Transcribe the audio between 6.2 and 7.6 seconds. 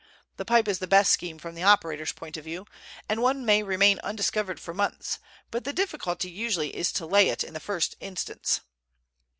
usually is to lay it in the